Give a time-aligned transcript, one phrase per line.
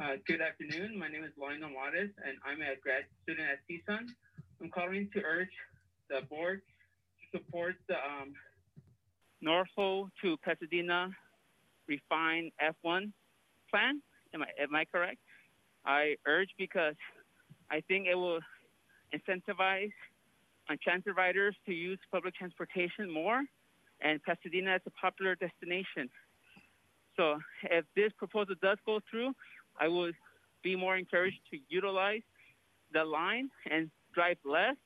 [0.00, 0.96] Uh, good afternoon.
[0.96, 4.06] My name is Lionel Juarez, and I'm a grad student at CSUN.
[4.62, 5.50] I'm calling to urge
[6.08, 6.62] the board
[7.18, 8.32] to support the um,
[9.44, 11.08] NoHo to Pasadena
[11.88, 13.10] refined F1
[13.68, 14.00] plan.
[14.34, 15.18] Am I, am I correct?
[15.84, 16.94] I urge because
[17.68, 18.38] I think it will
[19.12, 19.90] incentivize
[20.80, 23.42] transit riders to use public transportation more,
[24.00, 26.08] and Pasadena is a popular destination.
[27.16, 29.32] So if this proposal does go through,
[29.78, 30.14] I would
[30.62, 32.22] be more encouraged to utilize
[32.92, 34.76] the line and drive less.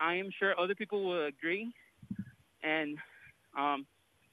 [0.00, 1.72] I am sure other people will agree,
[2.62, 2.96] and
[3.56, 3.86] um,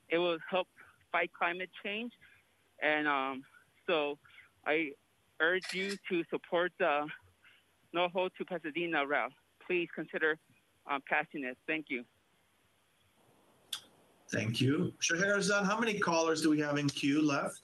[0.10, 0.68] it will help
[1.12, 2.14] fight climate change.
[2.82, 3.44] And um,
[3.86, 4.18] so
[4.66, 4.92] I
[5.42, 7.08] urge you to support the
[7.96, 9.34] NoHo to Pasadena route.
[9.66, 10.38] Please consider
[10.90, 11.56] um, passing this.
[11.68, 12.04] Thank you.
[14.32, 14.94] Thank you.
[15.00, 17.62] Scheherazade, how many callers do we have in queue left?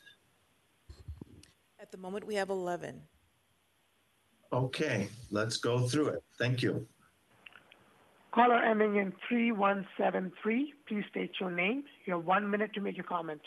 [1.93, 2.99] At the moment, we have 11.
[4.51, 6.23] Okay, let's go through it.
[6.39, 6.87] Thank you.
[8.31, 11.83] Caller ending in 3173, please state your name.
[12.07, 13.41] You have one minute to make your comment.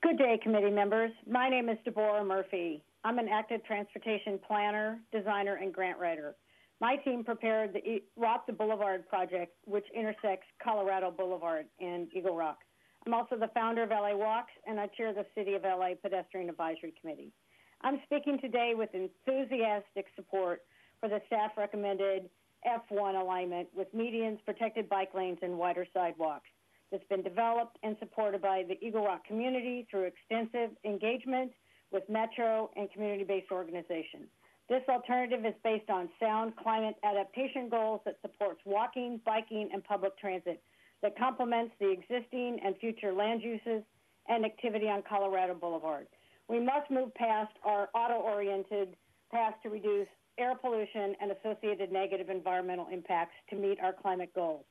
[0.00, 1.10] Good day, committee members.
[1.28, 2.84] My name is Deborah Murphy.
[3.02, 6.36] I'm an active transportation planner, designer, and grant writer.
[6.80, 12.58] My team prepared the Rock the Boulevard project, which intersects Colorado Boulevard and Eagle Rock.
[13.06, 16.50] I'm also the founder of LA Walks, and I chair the City of LA Pedestrian
[16.50, 17.32] Advisory Committee.
[17.80, 20.62] I'm speaking today with enthusiastic support
[21.00, 22.28] for the staff recommended
[22.66, 26.48] F1 alignment with medians, protected bike lanes, and wider sidewalks
[26.92, 31.52] that's been developed and supported by the Eagle Rock community through extensive engagement
[31.92, 34.26] with Metro and community-based organizations.
[34.68, 40.18] This alternative is based on sound climate adaptation goals that supports walking, biking, and public
[40.18, 40.62] transit
[41.02, 43.82] that complements the existing and future land uses
[44.28, 46.06] and activity on Colorado Boulevard.
[46.48, 48.96] We must move past our auto-oriented
[49.32, 50.08] path to reduce
[50.38, 54.64] air pollution and associated negative environmental impacts to meet our climate goals.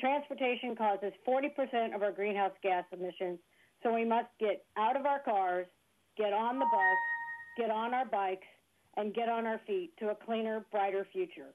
[0.00, 3.38] Transportation causes 40% of our greenhouse gas emissions,
[3.82, 5.66] so we must get out of our cars,
[6.16, 6.98] get on the bus,
[7.58, 8.46] get on our bikes,
[8.96, 11.54] and get on our feet to a cleaner, brighter future.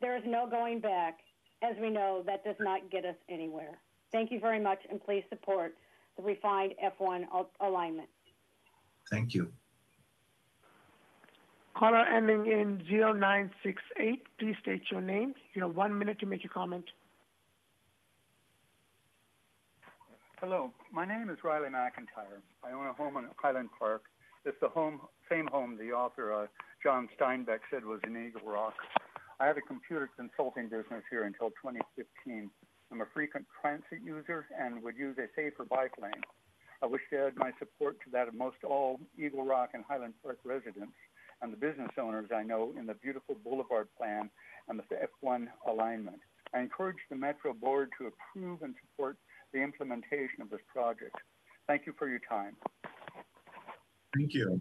[0.00, 1.18] There is no going back,
[1.62, 3.78] as we know, that does not get us anywhere.
[4.12, 5.74] Thank you very much, and please support
[6.16, 7.24] the refined F1
[7.60, 8.08] alignment.
[9.10, 9.52] Thank you.
[11.76, 15.34] Caller ending in 0968, please state your name.
[15.54, 16.84] You have one minute to make your comment.
[20.40, 22.40] Hello, my name is Riley McIntyre.
[22.64, 24.02] I own a home in Highland Park.
[24.44, 26.46] It's the home, same home the author uh,
[26.82, 28.74] John Steinbeck said was in Eagle Rock.
[29.40, 32.50] I had a computer consulting business here until 2015.
[32.90, 36.22] I'm a frequent transit user and would use a safer bike lane.
[36.82, 40.14] I wish to add my support to that of most all Eagle Rock and Highland
[40.22, 40.96] Park residents
[41.40, 44.28] and the business owners I know in the beautiful Boulevard plan
[44.68, 44.84] and the
[45.22, 46.18] F1 alignment.
[46.52, 49.18] I encourage the Metro Board to approve and support
[49.52, 51.14] the implementation of this project.
[51.68, 52.56] Thank you for your time.
[54.16, 54.60] Thank you.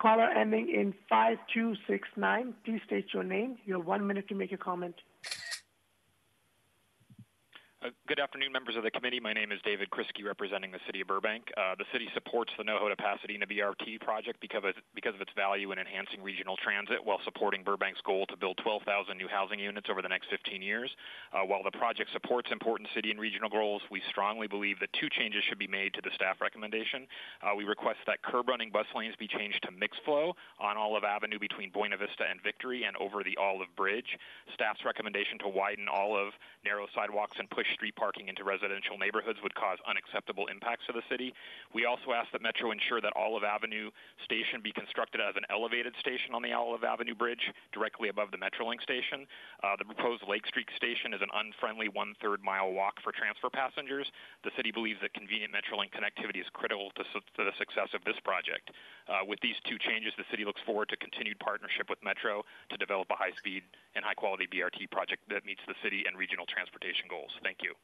[0.00, 3.58] Caller ending in 5269, please state your name.
[3.64, 4.94] You have one minute to make your comment.
[7.80, 9.20] Uh, good afternoon, members of the committee.
[9.20, 11.44] My name is David Kriske, representing the City of Burbank.
[11.56, 15.30] Uh, the city supports the NoHo to Pasadena BRT project because of, because of its
[15.36, 19.86] value in enhancing regional transit while supporting Burbank's goal to build 12,000 new housing units
[19.88, 20.90] over the next 15 years.
[21.32, 25.08] Uh, while the project supports important city and regional goals, we strongly believe that two
[25.08, 27.06] changes should be made to the staff recommendation.
[27.46, 31.04] Uh, we request that curb running bus lanes be changed to mixed flow on Olive
[31.04, 34.18] Avenue between Buena Vista and Victory and over the Olive Bridge.
[34.52, 36.32] Staff's recommendation to widen Olive,
[36.64, 41.02] narrow sidewalks, and push street parking into residential neighborhoods would cause unacceptable impacts to the
[41.10, 41.34] city.
[41.74, 43.90] We also ask that Metro ensure that Olive Avenue
[44.24, 48.40] Station be constructed as an elevated station on the Olive Avenue Bridge directly above the
[48.40, 49.26] Metrolink station.
[49.62, 54.08] Uh, the proposed Lake Street Station is an unfriendly one-third mile walk for transfer passengers.
[54.44, 58.02] The city believes that convenient Metrolink connectivity is critical to, su- to the success of
[58.04, 58.72] this project.
[59.08, 62.76] Uh, with these two changes, the city looks forward to continued partnership with Metro to
[62.76, 63.62] develop a high-speed
[63.94, 67.30] and high-quality BRT project that meets the city and regional transportation goals.
[67.42, 67.57] Thank.
[67.58, 67.74] Thank you,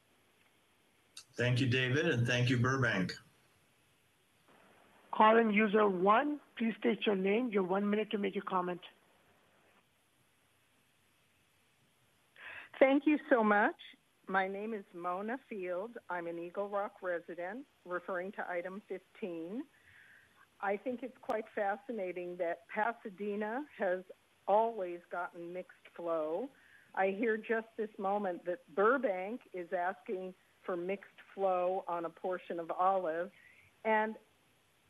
[1.37, 3.13] Thank you, David, and thank you, Burbank.
[5.11, 7.49] Calling user one, please state your name.
[7.51, 8.81] You have one minute to make your comment.
[12.79, 13.75] Thank you so much.
[14.27, 15.91] My name is Mona Field.
[16.09, 19.61] I'm an Eagle Rock resident, referring to item 15.
[20.61, 23.99] I think it's quite fascinating that Pasadena has
[24.47, 26.49] always gotten mixed flow.
[26.95, 30.33] I hear just this moment that Burbank is asking
[30.63, 33.29] for mixed flow on a portion of Olive.
[33.83, 34.15] And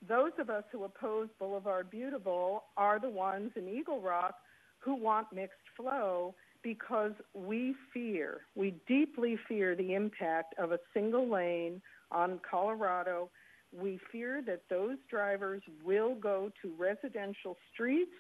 [0.08, 4.36] those of us who oppose Boulevard Beautiful are the ones in Eagle Rock
[4.80, 11.30] who want mixed flow because we fear, we deeply fear the impact of a single
[11.30, 11.82] lane
[12.12, 13.30] on Colorado.
[13.72, 18.12] We fear that those drivers will go to residential streets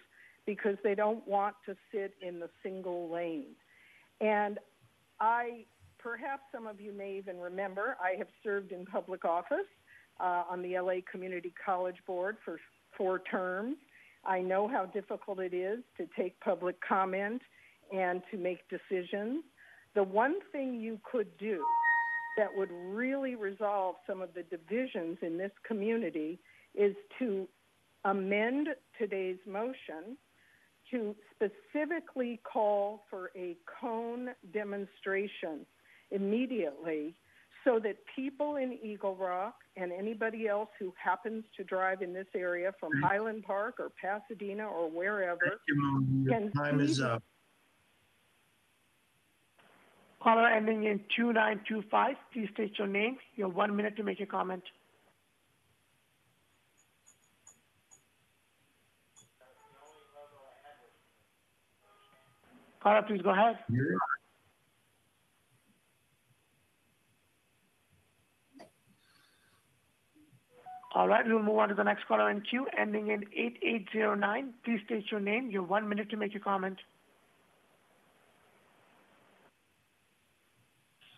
[0.46, 3.56] because they don't want to sit in the single lane.
[4.22, 4.60] And
[5.20, 5.66] I,
[6.00, 9.68] perhaps some of you may even remember, I have served in public office
[10.20, 12.60] uh, on the LA Community College Board for
[12.98, 13.78] four terms.
[14.26, 17.42] I know how difficult it is to take public comment
[17.94, 19.44] and to make decisions.
[19.94, 21.64] The one thing you could do
[22.38, 26.40] that would really resolve some of the divisions in this community
[26.74, 27.48] is to
[28.04, 28.68] amend
[29.00, 30.18] today's motion
[30.92, 35.66] to specifically call for a cone demonstration
[36.12, 37.16] immediately
[37.64, 42.28] so that people in Eagle Rock and anybody else who happens to drive in this
[42.36, 43.04] area from mm-hmm.
[43.04, 47.24] Highland Park or Pasadena or wherever Thank you, Your can time is up.
[50.22, 53.18] Caller ending in 2925, please state your name.
[53.36, 54.64] You have one minute to make your comment.
[62.86, 63.58] Caller, please go ahead.
[70.94, 74.54] All right, we'll move on to the next caller in queue, ending in 8809.
[74.64, 75.50] Please state your name.
[75.50, 76.78] You have one minute to make your comment.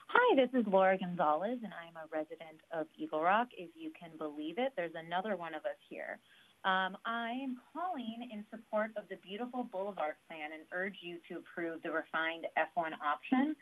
[0.07, 3.49] Hi, this is Laura Gonzalez, and I'm a resident of Eagle Rock.
[3.57, 6.17] If you can believe it, there's another one of us here.
[6.63, 8.45] Um, I am calling in
[8.77, 13.55] support of the beautiful Boulevard plan and urge you to approve the refined F1 option.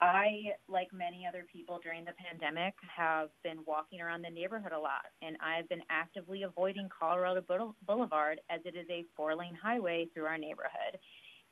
[0.00, 4.78] I, like many other people during the pandemic, have been walking around the neighborhood a
[4.78, 7.44] lot, and I've been actively avoiding Colorado
[7.86, 10.98] Boulevard as it is a four lane highway through our neighborhood.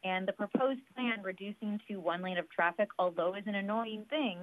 [0.03, 4.43] And the proposed plan reducing to one lane of traffic, although is an annoying thing,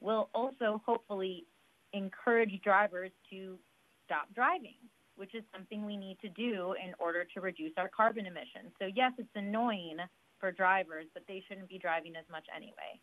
[0.00, 1.44] will also hopefully
[1.92, 3.56] encourage drivers to
[4.04, 4.76] stop driving,
[5.16, 8.72] which is something we need to do in order to reduce our carbon emissions.
[8.78, 9.98] So, yes, it's annoying
[10.38, 13.00] for drivers, but they shouldn't be driving as much anyway.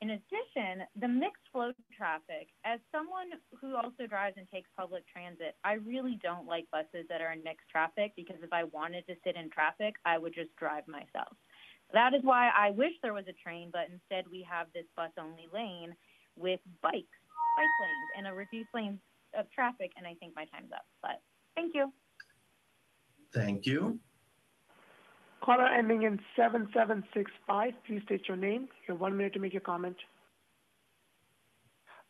[0.00, 3.30] In addition, the mixed flow traffic, as someone
[3.60, 7.42] who also drives and takes public transit, I really don't like buses that are in
[7.42, 11.34] mixed traffic because if I wanted to sit in traffic, I would just drive myself.
[11.92, 15.10] That is why I wish there was a train, but instead we have this bus
[15.18, 15.96] only lane
[16.36, 17.18] with bikes,
[17.56, 19.00] bike lanes, and a reduced lane
[19.36, 20.86] of traffic, and I think my time's up.
[21.02, 21.20] But
[21.54, 21.92] thank you.
[23.32, 23.98] Thank you.
[25.42, 28.68] Caller ending in 7765, please state your name.
[28.86, 29.96] You have one minute to make your comment.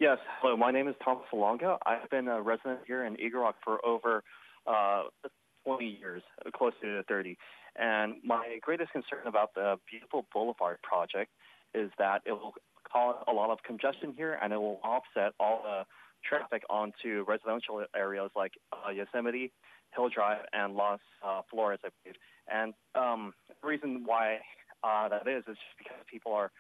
[0.01, 0.57] Yes, hello.
[0.57, 1.77] My name is Tom Falonga.
[1.85, 4.23] I've been a resident here in Eagle Rock for over
[4.67, 5.05] uh,
[5.67, 6.23] 20 years,
[6.55, 7.37] close to 30.
[7.77, 11.33] And my greatest concern about the beautiful Boulevard project
[11.75, 12.55] is that it will
[12.91, 15.85] cause a lot of congestion here and it will offset all the
[16.25, 19.53] traffic onto residential areas like uh, Yosemite,
[19.95, 22.17] Hill Drive, and Los uh, Flores, I believe.
[22.51, 24.39] And um, the reason why
[24.83, 26.51] uh, that is is just because people are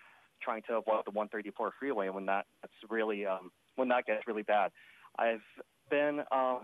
[0.43, 4.43] trying to avoid the 134 freeway when that that's really um, when that gets really
[4.43, 4.70] bad.
[5.18, 5.42] I've
[5.90, 6.59] been uh,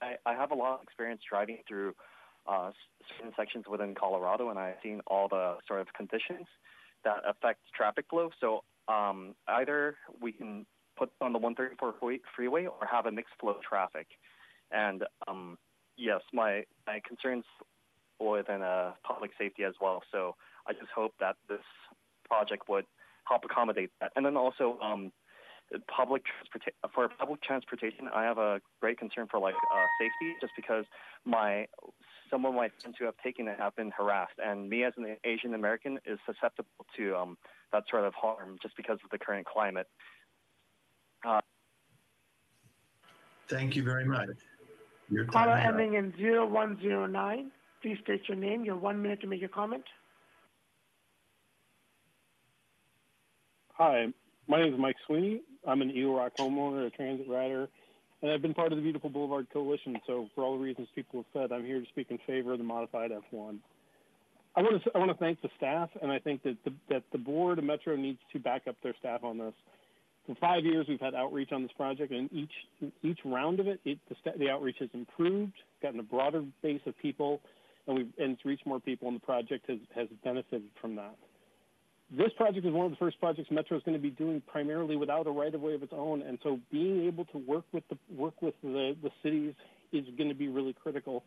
[0.00, 1.94] I, I have a lot of experience driving through
[2.46, 2.70] uh,
[3.16, 6.46] certain sections within Colorado, and I've seen all the sort of conditions
[7.04, 8.30] that affect traffic flow.
[8.40, 11.94] So um, either we can put on the 134
[12.34, 14.06] freeway or have a mixed flow traffic.
[14.70, 15.58] And um,
[15.96, 17.44] yes, my my concerns
[18.18, 20.02] within uh, public safety as well.
[20.10, 20.34] So
[20.66, 21.60] I just hope that this
[22.24, 22.84] project would
[23.24, 24.12] help accommodate that.
[24.16, 25.12] And then also um,
[25.94, 30.52] public transportation for public transportation, I have a great concern for like uh, safety, just
[30.56, 30.84] because
[31.24, 31.66] my
[32.30, 35.16] some of my friends who have taken it have been harassed, and me as an
[35.24, 37.38] Asian American is susceptible to um,
[37.72, 39.86] that sort of harm just because of the current climate.
[41.24, 41.40] Uh,
[43.48, 44.28] Thank you very much.
[45.08, 45.80] Your Caller time up.
[45.80, 48.64] ending in 0109, please state your name.
[48.64, 49.84] You have one minute to make your comment.
[53.74, 54.06] Hi,
[54.48, 55.42] my name is Mike Sweeney.
[55.66, 57.68] I'm an Eagle Rock homeowner, a transit rider,
[58.22, 59.96] and I've been part of the Beautiful Boulevard Coalition.
[60.06, 62.58] So, for all the reasons people have said, I'm here to speak in favor of
[62.58, 63.58] the modified F1.
[64.56, 67.02] I want to I want to thank the staff, and I think that the, that
[67.12, 69.54] the board of Metro needs to back up their staff on this.
[70.26, 72.50] For five years, we've had outreach on this project, and each
[73.02, 76.98] each round of it, it the, the outreach has improved, gotten a broader base of
[76.98, 77.40] people,
[77.86, 81.14] and we've and it's reached more people, and the project has has benefited from that.
[82.10, 84.96] this project is one of the first projects Metro is going to be doing primarily
[84.96, 87.84] without a right of way of its own, and so being able to work with
[87.88, 89.54] the work with the the cities
[89.92, 91.22] is going to be really critical.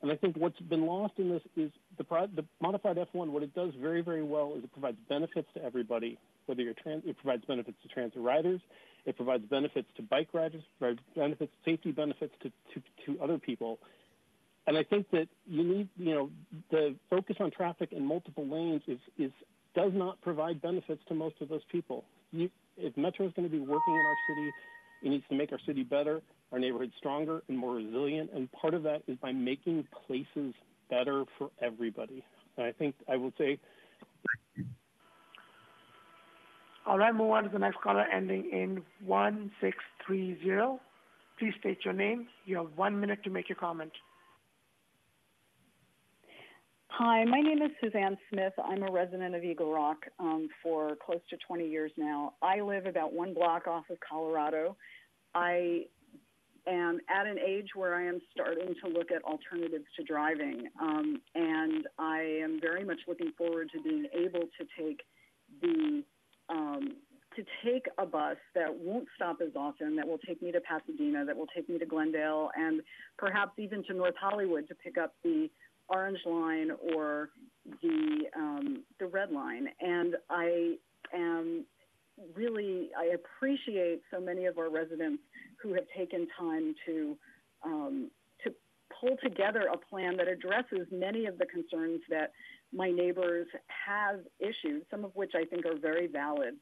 [0.00, 2.04] And I think what's been lost in this is the,
[2.36, 3.30] the modified F1.
[3.30, 6.18] What it does very, very well is it provides benefits to everybody.
[6.48, 8.60] Whether you're trans, it provides benefits to transit riders,
[9.04, 10.62] it provides benefits to bike riders,
[11.14, 13.78] benefits, safety benefits to, to, to other people.
[14.66, 16.30] And I think that you need, you know,
[16.70, 19.30] the focus on traffic in multiple lanes is, is
[19.74, 22.04] does not provide benefits to most of those people.
[22.32, 24.52] You, if Metro is going to be working in our city,
[25.02, 26.20] it needs to make our city better,
[26.52, 28.30] our neighborhoods stronger and more resilient.
[28.34, 30.54] And part of that is by making places
[30.90, 32.24] better for everybody.
[32.56, 33.58] And I think I will say.
[36.88, 40.80] All right, move on to the next caller ending in 1630.
[41.38, 42.28] Please state your name.
[42.46, 43.92] You have one minute to make your comment.
[46.88, 48.54] Hi, my name is Suzanne Smith.
[48.64, 52.32] I'm a resident of Eagle Rock um, for close to 20 years now.
[52.40, 54.74] I live about one block off of Colorado.
[55.34, 55.82] I
[56.66, 61.20] am at an age where I am starting to look at alternatives to driving, um,
[61.34, 65.02] and I am very much looking forward to being able to take
[65.60, 66.02] the
[66.48, 66.96] um,
[67.36, 71.24] to take a bus that won't stop as often, that will take me to Pasadena,
[71.24, 72.80] that will take me to Glendale, and
[73.16, 75.48] perhaps even to North Hollywood to pick up the
[75.88, 77.30] orange line or
[77.82, 79.68] the um, the red line.
[79.80, 80.76] And I
[81.14, 81.64] am
[82.34, 85.22] really I appreciate so many of our residents
[85.62, 87.16] who have taken time to
[87.64, 88.10] um,
[88.44, 88.52] to
[89.00, 92.32] pull together a plan that addresses many of the concerns that
[92.72, 93.46] my neighbors
[93.86, 96.54] have issues, some of which I think are very valid.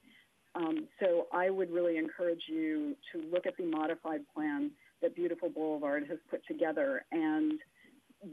[0.54, 4.70] Um, so I would really encourage you to look at the modified plan
[5.02, 7.58] that Beautiful Boulevard has put together and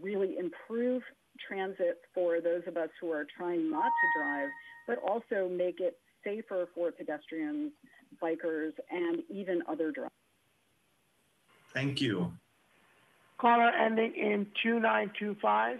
[0.01, 1.01] really improve
[1.45, 4.49] transit for those of us who are trying not to drive,
[4.87, 7.71] but also make it safer for pedestrians,
[8.21, 10.11] bikers, and even other drivers.
[11.73, 12.31] Thank you.
[13.37, 15.79] Caller ending in 2925.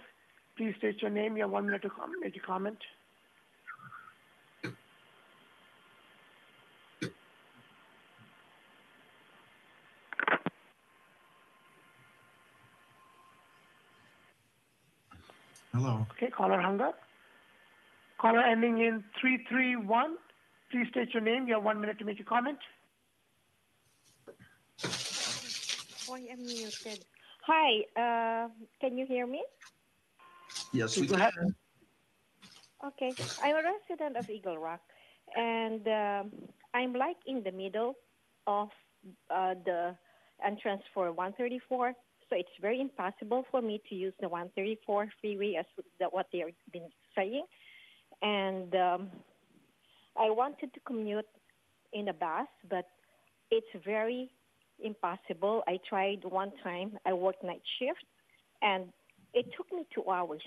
[0.56, 1.36] Please state your name.
[1.36, 2.78] You have one minute to com- make a comment.
[15.72, 16.06] Hello.
[16.12, 16.94] Okay, caller hung up.
[18.20, 20.16] Caller ending in 331.
[20.70, 21.48] Please state your name.
[21.48, 22.58] You have one minute to make your comment.
[26.06, 27.04] Why I'm muted.
[27.46, 28.48] Hi, uh,
[28.80, 29.42] can you hear me?
[30.72, 31.22] Yes, we Go can.
[31.22, 31.54] ahead.
[32.84, 34.80] Okay, I'm a resident of Eagle Rock,
[35.36, 36.32] and um,
[36.74, 37.94] I'm like in the middle
[38.46, 38.68] of
[39.30, 39.96] uh, the
[40.44, 41.92] entrance for 134.
[42.28, 45.66] So it's very impossible for me to use the 134 freeway as
[45.98, 47.44] the, what they have been saying.
[48.22, 49.08] And um,
[50.18, 51.26] I wanted to commute
[51.92, 52.86] in a bus, but
[53.50, 54.30] it's very
[54.82, 55.62] impossible.
[55.66, 56.98] I tried one time.
[57.06, 58.04] I worked night shift,
[58.62, 58.86] and
[59.34, 60.42] it took me two hours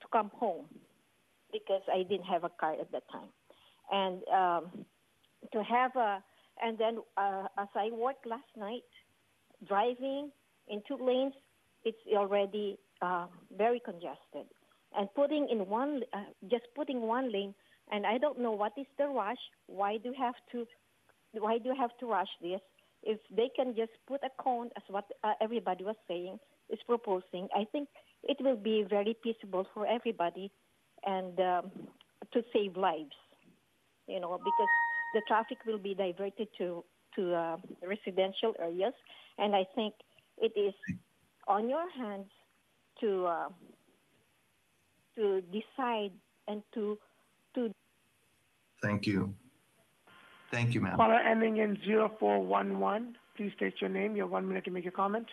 [0.00, 0.66] to come home
[1.52, 3.28] because I didn't have a car at that time.
[3.90, 4.84] And um,
[5.52, 6.22] to have a,
[6.62, 8.82] and then uh, as I worked last night,
[9.66, 10.30] driving
[10.68, 11.34] in two lanes,
[11.84, 14.46] it's already uh, very congested.
[14.96, 17.54] And putting in one, uh, just putting one lane,
[17.90, 19.38] and I don't know what is the rush.
[19.66, 20.66] Why do you have to,
[21.32, 22.60] why do you have to rush this?
[23.02, 26.38] If they can just put a cone, as what uh, everybody was saying,
[26.70, 27.88] is proposing, I think
[28.24, 30.50] it will be very peaceable for everybody,
[31.04, 31.70] and um,
[32.32, 33.16] to save lives.
[34.06, 34.68] You know, because
[35.14, 36.84] the traffic will be diverted to
[37.16, 38.94] to uh, residential areas,
[39.38, 39.94] and I think
[40.38, 40.74] it is
[41.46, 42.30] on your hands
[43.00, 43.48] to uh,
[45.16, 46.12] to decide
[46.48, 46.98] and to
[47.54, 47.70] to
[48.82, 49.34] Thank you.
[50.50, 50.96] Thank you, ma'am.
[50.96, 53.16] Caller ending in 0411.
[53.36, 54.16] Please state your name.
[54.16, 55.26] You have one minute to make your comment.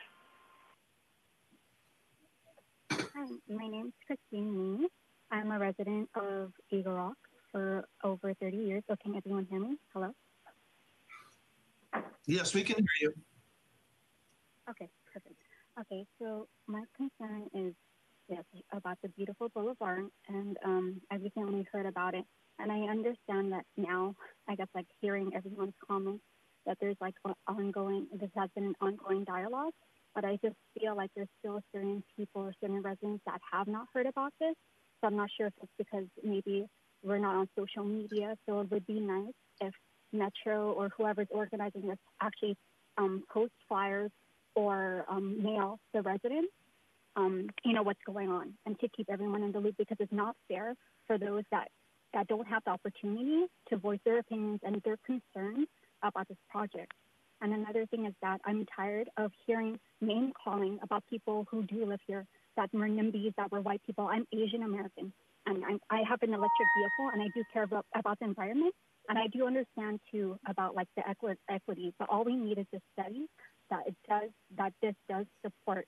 [3.20, 4.88] Hi, my name is Christine Mee.
[5.30, 7.18] I'm a resident of Eagle Rock
[7.52, 8.84] for over 30 years.
[8.88, 9.76] So can everyone hear me?
[9.94, 10.12] Hello?
[12.28, 13.14] Yes, we can hear you.
[14.70, 15.36] Okay, perfect.
[15.82, 17.74] Okay, so my concern is
[18.30, 22.24] yes about the beautiful boulevard, and um, I recently heard about it,
[22.58, 24.16] and I understand that now.
[24.48, 26.24] I guess like hearing everyone's comments
[26.66, 28.08] that there's like an ongoing.
[28.14, 29.74] This has been an ongoing dialogue,
[30.16, 33.88] but I just feel like there's still certain people or certain residents that have not
[33.94, 34.56] heard about this.
[35.02, 36.66] So I'm not sure if it's because maybe
[37.04, 38.36] we're not on social media.
[38.48, 39.74] So it would be nice if
[40.12, 42.56] Metro or whoever's organizing this actually
[42.98, 44.12] um, post flyers
[44.56, 46.52] or um, mail the residents,
[47.16, 50.12] um, you know, what's going on and to keep everyone in the loop because it's
[50.12, 50.74] not fair
[51.08, 51.68] for those that
[52.14, 55.68] that don't have the opportunity to voice their opinions and their concerns
[56.02, 56.92] about this project.
[57.42, 61.86] And another thing is that I'm tired of hearing name calling about people who do
[61.86, 62.26] live here
[62.58, 64.08] that were NIMBYs, that were white people.
[64.08, 65.14] I'm Asian American,
[65.46, 68.74] and I'm, I have an electric vehicle, and I do care about, about the environment,
[69.10, 71.94] and I do understand too about like the equi- equity.
[72.00, 73.28] But all we need is a study
[73.70, 75.86] that it does that this does support,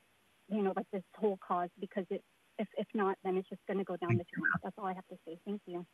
[0.50, 2.24] you know, like this whole cause because it
[2.60, 4.52] if if not, then it's just going to go down the drain.
[4.64, 5.38] That's all I have to say.
[5.46, 5.86] Thank you.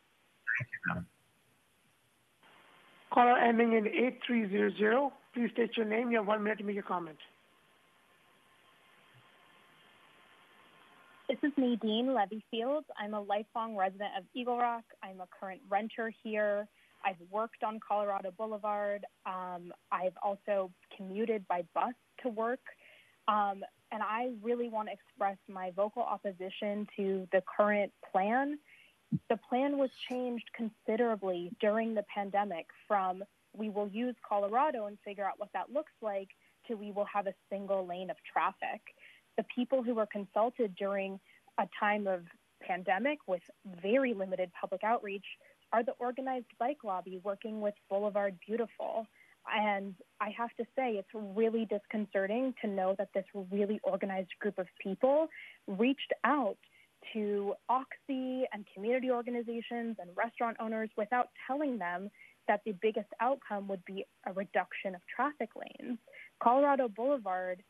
[3.14, 6.12] Caller ending in 8300, please state your name.
[6.12, 7.18] You have one minute to make your comment.
[11.28, 12.84] This is Nadine Levyfield.
[12.98, 14.86] I'm a lifelong resident of Eagle Rock.
[15.04, 16.68] I'm a current renter here.
[17.06, 19.06] I've worked on Colorado Boulevard.
[19.26, 22.62] Um, I've also commuted by bus to work.
[23.28, 28.58] Um, and I really want to express my vocal opposition to the current plan.
[29.30, 33.24] The plan was changed considerably during the pandemic from
[33.56, 36.30] we will use Colorado and figure out what that looks like
[36.68, 38.82] to we will have a single lane of traffic.
[39.38, 41.20] The people who were consulted during
[41.58, 42.24] a time of
[42.62, 43.42] pandemic with
[43.82, 45.26] very limited public outreach
[45.72, 49.08] are the organized bike lobby working with Boulevard Beautiful.
[49.54, 54.58] And I have to say, it's really disconcerting to know that this really organized group
[54.58, 55.28] of people
[55.68, 56.58] reached out
[57.14, 62.10] to Oxy and community organizations and restaurant owners without telling them
[62.48, 65.98] that the biggest outcome would be a reduction of traffic lanes.
[66.42, 67.62] Colorado Boulevard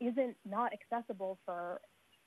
[0.00, 1.80] isn't not accessible for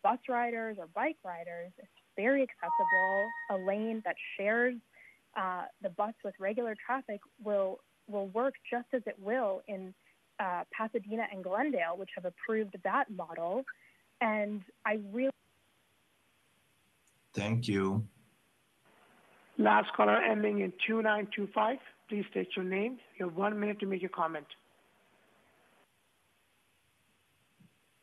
[0.04, 1.72] bus riders or bike riders.
[1.78, 3.30] It's very accessible.
[3.52, 4.76] A lane that shares
[5.38, 9.94] uh, the bus with regular traffic will will work just as it will in
[10.40, 13.64] uh, Pasadena and Glendale, which have approved that model.
[14.20, 15.32] And I really
[17.34, 18.04] Thank you.
[19.58, 21.78] Last caller ending in 2925,
[22.10, 22.98] please state your name.
[23.18, 24.48] You have one minute to make your comment.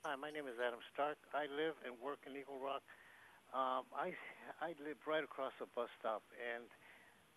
[0.05, 1.19] Hi, my name is Adam Stark.
[1.35, 2.81] I live and work in Eagle Rock.
[3.53, 4.13] Um, I
[4.61, 6.65] I live right across the bus stop, and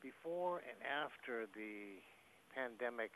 [0.04, 2.00] before and after the
[2.52, 3.12] pandemic,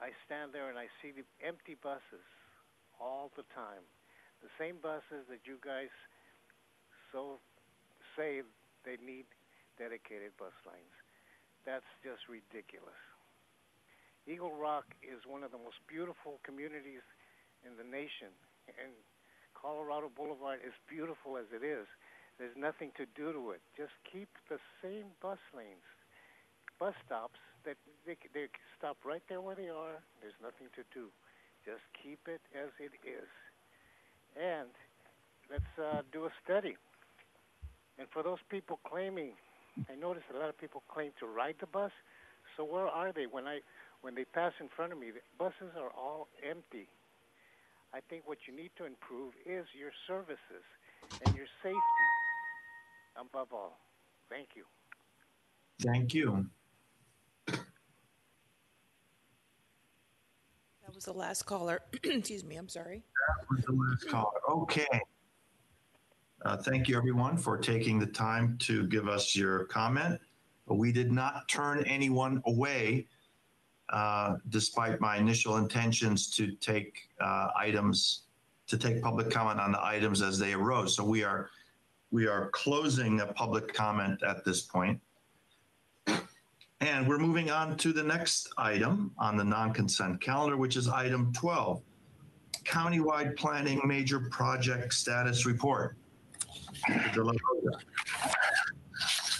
[0.00, 2.24] I stand there and I see the empty buses
[3.00, 3.84] all the time.
[4.40, 5.92] The same buses that you guys
[7.12, 7.40] so
[8.16, 8.42] say
[8.84, 9.26] they need
[9.78, 10.98] dedicated bus lanes.
[11.64, 12.98] That's just ridiculous.
[14.28, 17.04] Eagle Rock is one of the most beautiful communities
[17.64, 18.28] in the nation,
[18.68, 18.92] and
[19.56, 21.88] Colorado Boulevard, as beautiful as it is,
[22.38, 23.62] there's nothing to do to it.
[23.74, 25.82] Just keep the same bus lanes,
[26.78, 28.46] bus stops that they, they
[28.78, 29.98] stop right there where they are.
[30.22, 31.10] There's nothing to do.
[31.66, 33.28] Just keep it as it is.
[34.38, 34.70] And
[35.50, 36.76] let's uh, do a study.
[37.98, 39.32] And for those people claiming,
[39.90, 41.90] I noticed a lot of people claim to ride the bus.
[42.56, 43.60] So where are they when I
[44.00, 45.10] when they pass in front of me?
[45.10, 46.88] The buses are all empty.
[47.92, 50.64] I think what you need to improve is your services
[51.24, 51.78] and your safety
[53.20, 53.78] above all.
[54.28, 54.64] Thank you.
[55.80, 56.46] Thank you.
[57.46, 57.60] That
[60.94, 61.80] was the last caller.
[62.02, 63.04] Excuse me, I'm sorry.
[63.28, 64.40] That was the last caller.
[64.48, 64.86] Okay.
[66.44, 70.20] Uh, thank you, everyone, for taking the time to give us your comment.
[70.66, 73.06] We did not turn anyone away,
[73.88, 78.22] uh, despite my initial intentions to take uh, items,
[78.68, 80.94] to take public comment on the items as they arose.
[80.94, 81.50] So we are,
[82.12, 85.00] we are closing a public comment at this point.
[86.80, 91.32] And we're moving on to the next item on the non-consent calendar, which is item
[91.32, 91.82] 12,
[92.62, 95.96] countywide planning major project status report.
[97.12, 97.32] De La.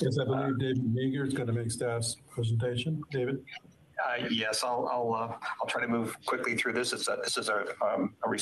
[0.01, 3.03] Yes, I believe David Mieger is going to make staff's presentation.
[3.11, 3.44] David?
[4.07, 6.92] Uh, yes, I'll I'll uh, I'll try to move quickly through this.
[6.92, 8.38] It's a, this is a um, a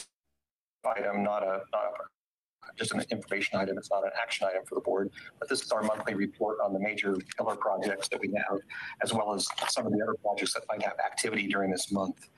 [0.87, 3.79] item, not a not a, just an information item.
[3.79, 5.11] It's not an action item for the board.
[5.39, 8.59] But this is our monthly report on the major pillar projects that we have,
[9.03, 12.29] as well as some of the other projects that might have activity during this month.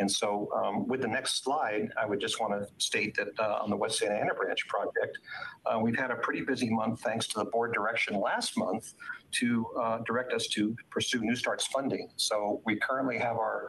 [0.00, 3.58] And so, um, with the next slide, I would just want to state that uh,
[3.62, 5.18] on the West Santa Ana Branch project,
[5.66, 8.94] uh, we've had a pretty busy month thanks to the board direction last month
[9.32, 12.08] to uh, direct us to pursue New Starts funding.
[12.16, 13.68] So, we currently have our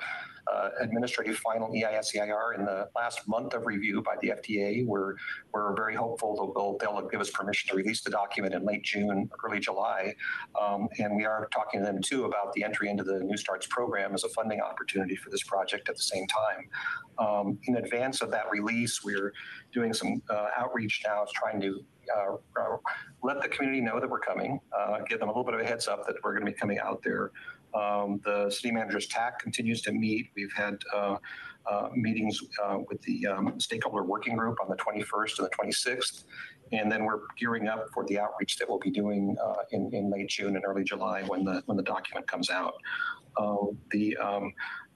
[0.79, 4.85] administrative final EIS-EIR in the last month of review by the FTA.
[4.85, 5.15] We're
[5.53, 8.83] we're very hopeful that they'll, they'll give us permission to release the document in late
[8.83, 10.15] June, early July,
[10.59, 13.67] um, and we are talking to them too about the entry into the New Starts
[13.67, 16.69] program as a funding opportunity for this project at the same time.
[17.19, 19.33] Um, in advance of that release, we're
[19.73, 21.83] doing some uh, outreach now, trying to
[22.17, 22.77] uh, uh,
[23.23, 25.65] let the community know that we're coming, uh, give them a little bit of a
[25.65, 27.31] heads up that we're going to be coming out there.
[27.73, 30.31] Um, the city manager's TAC continues to meet.
[30.35, 31.17] We've had uh,
[31.69, 36.23] uh, meetings uh, with the um, stakeholder working group on the 21st and the 26th.
[36.73, 40.09] And then we're gearing up for the outreach that we'll be doing uh, in, in
[40.09, 42.75] late June and early July when the when the document comes out.
[43.37, 43.55] Uh,
[43.91, 44.53] the um,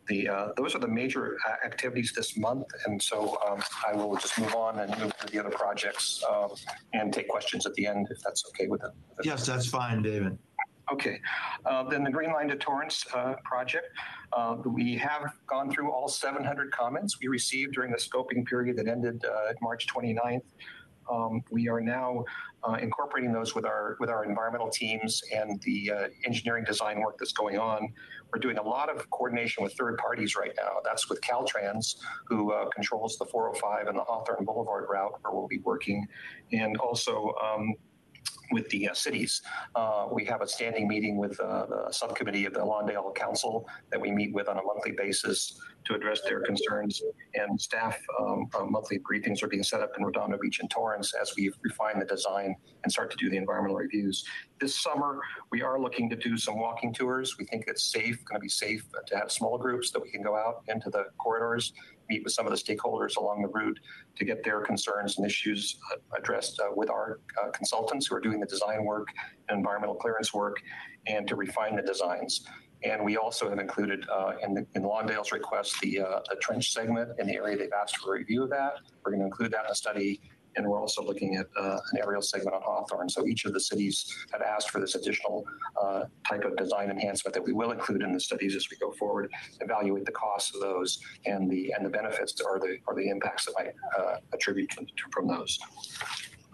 [0.08, 4.40] the uh, those are the major activities this month, and so um, I will just
[4.40, 6.50] move on and move to the other projects um,
[6.94, 8.92] and take questions at the end if that's okay with it.
[9.24, 10.38] Yes, that's fine, David.
[10.92, 11.20] Okay,
[11.66, 13.88] uh, then the Green Line to Torrance uh, project.
[14.34, 18.88] Uh, we have gone through all 700 comments we received during the scoping period that
[18.88, 20.44] ended uh, March 29th.
[21.12, 22.24] Um, we are now
[22.68, 27.18] uh, incorporating those with our with our environmental teams and the uh, engineering design work
[27.20, 27.94] that's going on.
[28.32, 30.80] We're doing a lot of coordination with third parties right now.
[30.84, 31.96] That's with Caltrans,
[32.28, 36.08] who controls the 405 and the Hawthorne Boulevard route, where we'll be working,
[36.52, 37.34] and also.
[37.44, 37.74] Um,
[38.52, 39.42] with the uh, cities.
[39.76, 44.00] Uh, we have a standing meeting with uh, the subcommittee of the Lawndale Council that
[44.00, 47.02] we meet with on a monthly basis to address their concerns.
[47.36, 51.14] And staff um, uh, monthly briefings are being set up in Redondo Beach and Torrance
[51.20, 54.24] as we refine the design and start to do the environmental reviews.
[54.60, 55.20] This summer,
[55.52, 57.38] we are looking to do some walking tours.
[57.38, 60.22] We think it's safe, going to be safe to have small groups that we can
[60.22, 61.74] go out into the corridors
[62.10, 63.80] meet with some of the stakeholders along the route
[64.16, 68.20] to get their concerns and issues uh, addressed uh, with our uh, consultants who are
[68.20, 69.08] doing the design work
[69.50, 70.58] and environmental clearance work
[71.08, 72.46] and to refine the designs.
[72.84, 76.72] And we also have included uh, in, the, in Lawndale's request the, uh, the trench
[76.72, 78.74] segment in the area they've asked for a review of that.
[79.04, 80.22] We're going to include that in the study
[80.56, 83.10] and we're also looking at uh, an aerial segment on Hawthorne.
[83.10, 85.46] So each of the cities have asked for this additional
[85.82, 88.92] uh, type of design enhancement that we will include in the studies as we go
[88.94, 93.08] forward, evaluate the costs of those and the and the benefits or the or the
[93.10, 95.60] impacts that might uh, attribute to, from those.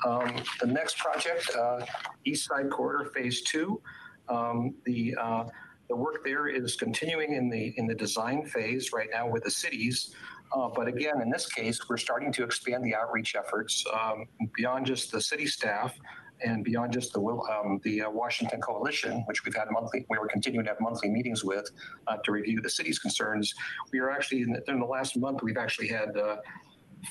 [0.05, 1.85] Um, the next project, uh,
[2.25, 3.81] East Side Corridor Phase Two,
[4.29, 5.43] um, the uh,
[5.89, 9.51] the work there is continuing in the in the design phase right now with the
[9.51, 10.15] cities.
[10.53, 14.85] Uh, but again, in this case, we're starting to expand the outreach efforts um, beyond
[14.85, 15.97] just the city staff
[16.43, 20.27] and beyond just the um, the uh, Washington Coalition, which we've had monthly, we were
[20.27, 21.69] continuing to have monthly meetings with
[22.07, 23.53] uh, to review the city's concerns.
[23.93, 26.37] We are actually in the, in the last month, we've actually had uh,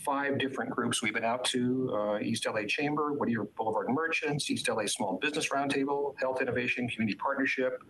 [0.04, 4.68] five different groups we've been out to uh, East LA Chamber, Whittier Boulevard Merchants, East
[4.68, 7.82] LA Small Business Roundtable, Health Innovation Community Partnership.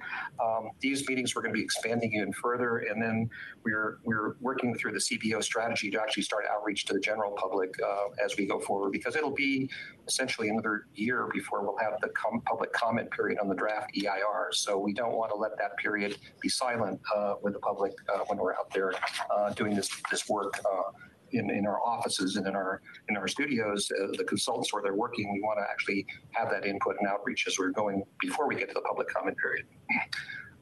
[0.43, 3.29] Um, these meetings we're going to be expanding even further, and then
[3.65, 7.75] we're we're working through the CBO strategy to actually start outreach to the general public
[7.83, 9.69] uh, as we go forward because it'll be
[10.09, 14.49] essentially another year before we'll have the com- public comment period on the draft EIR.
[14.53, 18.21] So we don't want to let that period be silent uh, with the public uh,
[18.27, 18.93] when we're out there
[19.31, 20.91] uh, doing this this work uh,
[21.33, 24.95] in, in our offices and in our in our studios, uh, the consultants where they're
[24.95, 28.57] working, we want to actually have that input and outreach as we're going before we
[28.57, 29.66] get to the public comment period.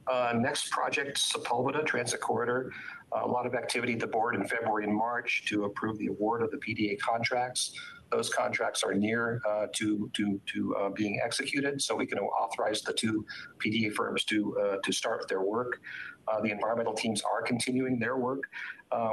[0.07, 2.71] Uh, next project, Sepulveda Transit Corridor.
[3.15, 6.07] Uh, a lot of activity at the board in February and March to approve the
[6.07, 7.73] award of the PDA contracts.
[8.11, 12.81] Those contracts are near uh, to to to uh, being executed, so we can authorize
[12.81, 13.25] the two
[13.63, 15.81] PDA firms to uh, to start their work.
[16.43, 18.43] The environmental teams are continuing their work.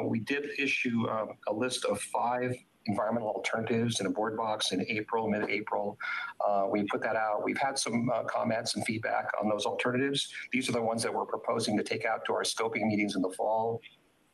[0.04, 2.54] We did issue um, a list of five
[2.86, 5.98] environmental alternatives in a board box in April, mid April.
[6.46, 7.44] Uh, we put that out.
[7.44, 10.28] We've had some uh, comments and feedback on those alternatives.
[10.52, 13.22] These are the ones that we're proposing to take out to our scoping meetings in
[13.22, 13.80] the fall.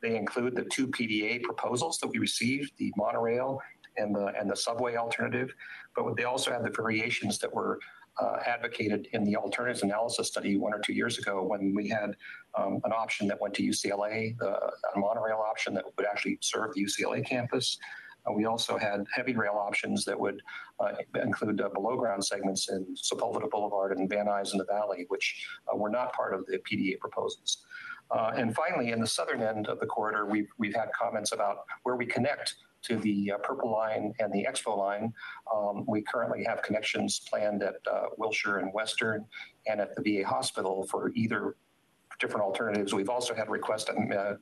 [0.02, 3.60] They include the two PDA proposals that we received, the monorail
[3.96, 5.54] and the, and the subway alternative,
[5.94, 7.78] but they also have the variations that were
[8.20, 12.14] uh, advocated in the alternatives analysis study one or two years ago when we had
[12.58, 14.50] um, an option that went to UCLA, the,
[14.94, 17.78] a monorail option that would actually serve the UCLA campus.
[18.26, 20.40] Uh, we also had heavy rail options that would
[20.78, 25.06] uh, include uh, below ground segments in Sepulveda Boulevard and Van Nuys in the Valley,
[25.08, 27.64] which uh, were not part of the PDA proposals.
[28.12, 31.58] Uh, and finally, in the southern end of the corridor, we've, we've had comments about
[31.82, 35.12] where we connect to the uh, Purple Line and the Expo Line.
[35.54, 39.24] Um, we currently have connections planned at uh, Wilshire and Western
[39.66, 41.56] and at the VA hospital for either
[42.22, 42.94] different alternatives.
[42.94, 43.94] We've also had a request uh,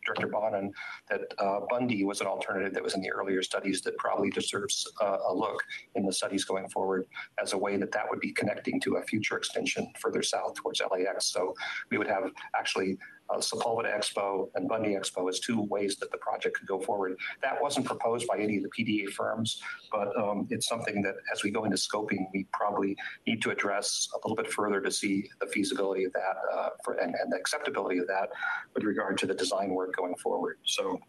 [0.05, 0.73] Director Bonin
[1.09, 4.87] that uh, Bundy was an alternative that was in the earlier studies that probably deserves
[5.01, 5.63] uh, a look
[5.95, 7.07] in the studies going forward
[7.43, 10.83] as a way that that would be connecting to a future extension further south towards
[10.91, 11.33] LAX.
[11.33, 11.55] So
[11.91, 12.99] we would have actually
[13.33, 17.17] uh, Sepulveda Expo and Bundy Expo as two ways that the project could go forward.
[17.43, 21.43] That wasn't proposed by any of the PDA firms, but um, it's something that as
[21.43, 25.29] we go into scoping, we probably need to address a little bit further to see
[25.41, 28.29] the feasibility of that uh, for, and, and the acceptability of that
[28.75, 30.59] with regard to the design work going forward.
[30.65, 31.01] So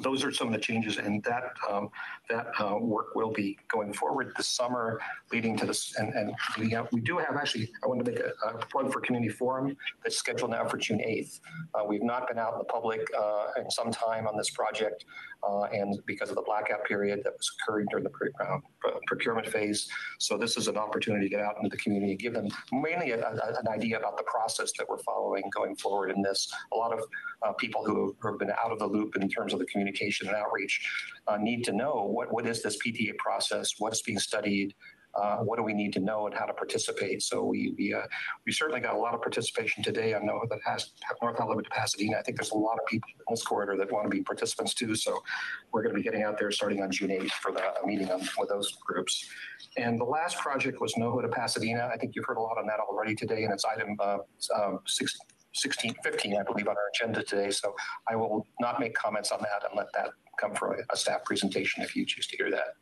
[0.00, 1.90] those are some of the changes, and that um,
[2.30, 5.00] that uh, work will be going forward this summer,
[5.32, 5.94] leading to this.
[5.98, 7.70] And, and we have, we do have actually.
[7.84, 10.98] I want to make a, a plug for community forum that's scheduled now for June
[10.98, 11.40] 8th.
[11.74, 15.04] Uh, we've not been out in the public uh, in some time on this project,
[15.42, 18.58] uh, and because of the blackout period that was occurring during the uh,
[19.06, 19.88] procurement phase.
[20.18, 23.20] So this is an opportunity to get out into the community, give them mainly a,
[23.20, 26.50] a, an idea about the process that we're following going forward in this.
[26.72, 27.04] A lot of
[27.42, 30.36] uh, people who, have been out of the loop in terms of the communication and
[30.36, 30.88] outreach
[31.26, 34.74] uh, need to know what, what is this PDA process, what is being studied,
[35.14, 37.22] uh, what do we need to know and how to participate.
[37.22, 38.06] So we we, uh,
[38.46, 40.14] we certainly got a lot of participation today.
[40.14, 42.16] I know that has North Hollywood to Pasadena.
[42.18, 44.72] I think there's a lot of people in this corridor that want to be participants
[44.72, 44.94] too.
[44.94, 45.22] So
[45.70, 48.20] we're going to be getting out there starting on June 8th for the meeting on,
[48.38, 49.28] with those groups.
[49.76, 51.90] And the last project was NoHo to Pasadena.
[51.92, 54.18] I think you've heard a lot on that already today, and it's item uh,
[54.54, 55.16] um, six,
[55.52, 57.50] 16, 15, I believe, on our agenda today.
[57.50, 57.74] So
[58.08, 61.24] I will not make comments on that and let that come from a, a staff
[61.24, 62.74] presentation if you choose to hear that.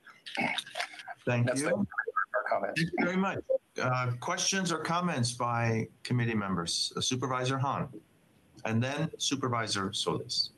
[1.26, 1.68] Thank That's you.
[1.68, 2.80] the- Our comments.
[2.80, 3.38] Thank you very much.
[3.80, 6.92] Uh, questions or comments by committee members?
[6.96, 7.88] Uh, Supervisor Hahn,
[8.64, 10.50] and then Supervisor Solis.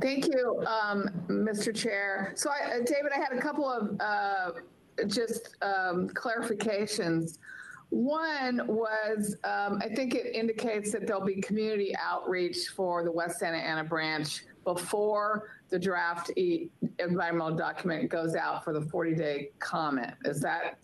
[0.00, 1.74] Thank you, um, Mr.
[1.74, 2.32] Chair.
[2.36, 4.52] So, I, uh, David, I had a couple of uh,
[5.06, 7.38] just um, clarifications.
[7.90, 13.40] One was, um, I think it indicates that there'll be community outreach for the West
[13.40, 20.14] Santa Ana branch before the draft e- environmental document goes out for the 40-day comment.
[20.24, 20.78] Is that,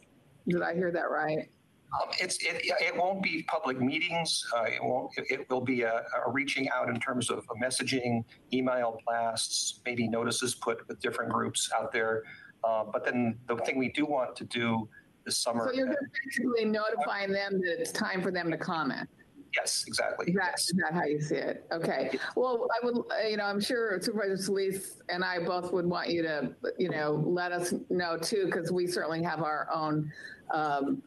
[0.48, 1.48] did I hear that right?
[1.94, 4.44] Um, it's it, it won't be public meetings.
[4.54, 5.12] Uh, it won't.
[5.16, 10.08] It, it will be a, a reaching out in terms of messaging, email blasts, maybe
[10.08, 12.24] notices put with different groups out there.
[12.64, 14.88] Uh, but then the thing we do want to do
[15.26, 15.68] this summer.
[15.68, 19.06] So you're just basically notifying them that it's time for them to comment?
[19.54, 20.26] Yes, exactly.
[20.28, 21.66] Is that, is that how you see it?
[21.72, 22.18] Okay.
[22.36, 26.22] Well, I would, you know, I'm sure Supervisor Solis and I both would want you
[26.22, 30.12] to, you know, let us know too, because we certainly have our own
[30.52, 31.02] um,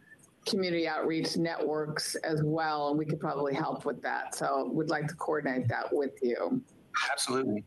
[0.47, 4.33] community outreach networks as well, and we could probably help with that.
[4.33, 6.61] So we'd like to coordinate that with you.
[7.11, 7.63] Absolutely.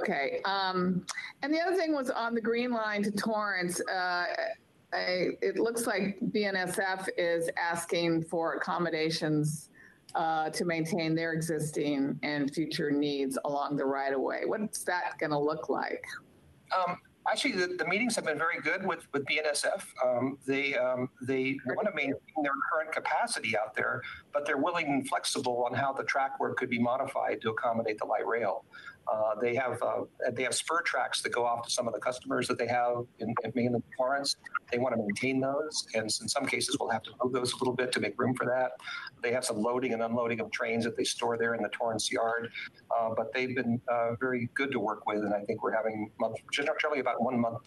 [0.00, 0.40] Okay.
[0.44, 1.04] Um,
[1.42, 3.80] and the other thing was on the Green Line to Torrance.
[3.80, 4.26] Uh,
[4.92, 9.70] I, it looks like BNSF is asking for accommodations
[10.14, 14.42] uh, to maintain their existing and future needs along the right of way.
[14.46, 16.04] What's that going to look like?
[16.76, 16.98] Um,
[17.30, 19.84] actually, the, the meetings have been very good with with BNSF.
[20.04, 24.86] Um, they um, they want to maintain their current capacity out there, but they're willing
[24.86, 28.64] and flexible on how the track work could be modified to accommodate the light rail.
[29.10, 31.98] Uh, they have uh, they have spur tracks that go off to some of the
[31.98, 34.36] customers that they have in, in mainland Florence.
[34.70, 37.56] They want to maintain those, and in some cases, we'll have to move those a
[37.56, 38.72] little bit to make room for that.
[39.22, 42.12] They have some loading and unloading of trains that they store there in the Torrance
[42.12, 42.52] yard,
[42.96, 46.10] uh, but they've been uh, very good to work with, and I think we're having
[46.20, 47.58] month, generally about one month,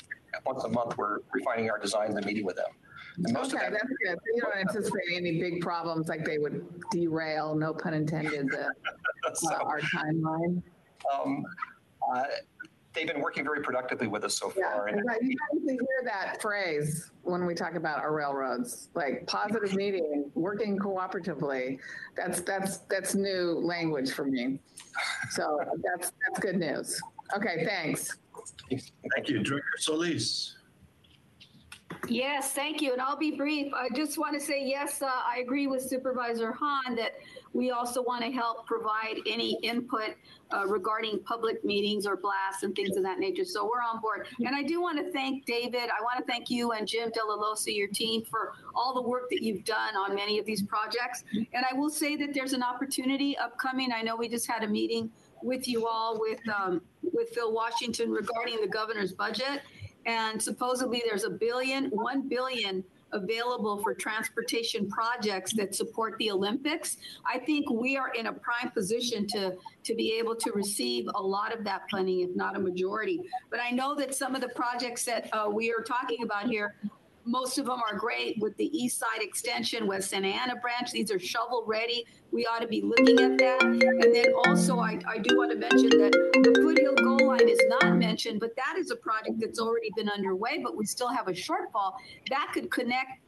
[0.46, 2.72] once a month, we're refining our designs and meeting with them.
[3.18, 4.18] And most okay, of that's good.
[4.18, 8.68] So you don't anticipate any big problems like they would derail, no pun intended, the,
[9.52, 10.62] uh, our timeline.
[11.14, 11.46] Um,
[12.12, 12.24] uh,
[12.94, 14.90] they've been working very productively with us so far.
[14.90, 20.32] Yeah, you usually hear that phrase when we talk about our railroads, like positive meeting,
[20.36, 21.80] working cooperatively.
[22.16, 24.60] That's that's that's new language for me.
[25.32, 27.02] So that's that's good news.
[27.36, 28.18] Okay, thanks.
[28.70, 29.44] Thank you.
[29.44, 30.56] Director Solis.
[32.10, 32.92] Yes, thank you.
[32.92, 33.74] And I'll be brief.
[33.74, 37.14] I just want to say, yes, uh, I agree with Supervisor Hahn that
[37.54, 40.16] we also want to help provide any input
[40.52, 43.46] uh, regarding public meetings or blasts and things of that nature.
[43.46, 44.28] So we're on board.
[44.40, 45.84] And I do want to thank David.
[45.98, 49.02] I want to thank you and Jim de la Loza, your team, for all the
[49.02, 51.24] work that you've done on many of these projects.
[51.34, 53.94] And I will say that there's an opportunity upcoming.
[53.94, 55.10] I know we just had a meeting
[55.42, 59.62] with you all with um, with Phil Washington regarding the governor's budget
[60.06, 66.98] and supposedly there's a billion, one billion available for transportation projects that support the Olympics.
[67.26, 71.22] I think we are in a prime position to to be able to receive a
[71.22, 73.22] lot of that funding, if not a majority.
[73.50, 76.76] But I know that some of the projects that uh, we are talking about here
[77.26, 80.92] most of them are great with the East Side Extension, West Santa Ana branch.
[80.92, 82.06] These are shovel ready.
[82.32, 83.64] We ought to be looking at that.
[83.64, 86.96] And then also, I, I do want to mention that the Foothill
[87.38, 90.76] Gold Line is not mentioned, but that is a project that's already been underway, but
[90.76, 91.94] we still have a shortfall.
[92.30, 93.22] That could connect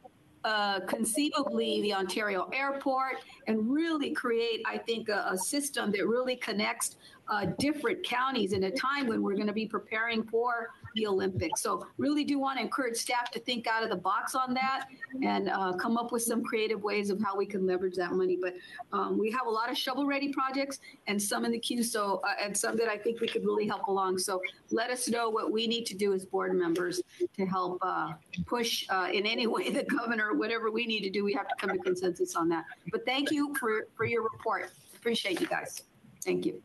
[0.44, 3.16] uh, conceivably the Ontario airport
[3.46, 6.96] and really create, I think, a, a system that really connects
[7.28, 11.60] uh, different counties in a time when we're going to be preparing for the Olympics.
[11.60, 14.86] So really do want to encourage staff to think out of the box on that
[15.22, 18.38] and uh, come up with some creative ways of how we can leverage that money.
[18.40, 18.54] But
[18.92, 20.78] um, we have a lot of shovel-ready projects
[21.08, 23.66] and some in the queue, so uh, and some that I think we could really
[23.66, 24.18] help along.
[24.18, 27.02] So let us know what we need to do as board members
[27.36, 28.12] to help uh,
[28.46, 31.24] push uh, in any way the governor, whatever we need to do.
[31.24, 32.64] We have to come to consensus on that.
[32.92, 34.70] But thank you for for your report.
[34.94, 35.82] Appreciate you guys.
[36.24, 36.62] Thank you.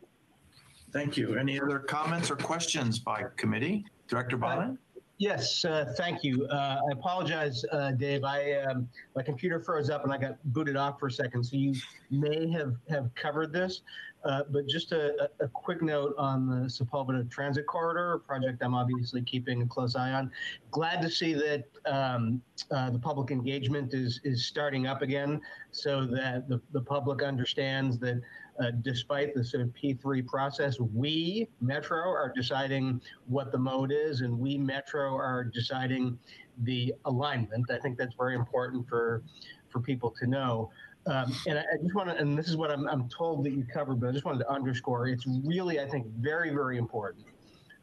[0.92, 1.38] Thank you.
[1.38, 3.84] Any other comments or questions by committee?
[4.08, 4.78] Director Bonin?
[5.18, 6.46] Yes, uh, thank you.
[6.46, 8.24] Uh, I apologize, uh, Dave.
[8.24, 11.56] I um, my computer froze up and I got booted off for a second, so
[11.56, 11.74] you
[12.10, 13.82] may have have covered this.
[14.24, 19.22] Uh, but just a, a quick note on the Sepulveda Transit Corridor, project I'm obviously
[19.22, 20.30] keeping a close eye on.
[20.70, 25.40] Glad to see that um, uh, the public engagement is is starting up again,
[25.72, 28.20] so that the, the public understands that
[28.60, 34.20] uh, despite the sort of P3 process, we, Metro, are deciding what the mode is,
[34.20, 36.18] and we, Metro, are deciding
[36.58, 37.70] the alignment.
[37.70, 39.22] I think that's very important for,
[39.70, 40.70] for people to know.
[41.06, 43.52] Um, and I, I just want to, and this is what I'm, I'm told that
[43.52, 47.26] you covered, but I just wanted to underscore it's really, I think, very, very important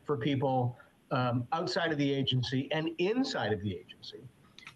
[0.06, 0.78] for people
[1.12, 4.22] um, outside of the agency and inside of the agency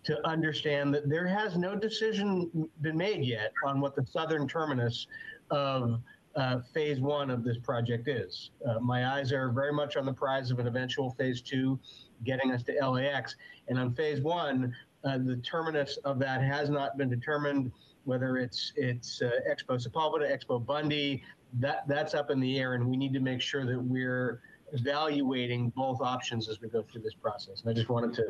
[0.04, 5.08] to understand that there has no decision been made yet on what the southern terminus
[5.50, 6.02] of
[6.36, 8.52] uh, phase one of this project is.
[8.68, 11.80] Uh, my eyes are very much on the prize of an eventual phase two,
[12.24, 13.36] getting us to LAX.
[13.68, 17.72] And on phase one, uh, the terminus of that has not been determined.
[18.06, 21.24] Whether it's it's uh, Expo Sepulveda, Expo Bundy,
[21.60, 24.42] that that's up in the air, and we need to make sure that we're
[24.74, 27.62] evaluating both options as we go through this process.
[27.62, 28.26] And I just wanted to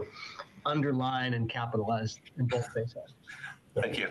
[0.66, 3.14] underline and capitalize in both cases.
[3.76, 4.10] Thank you.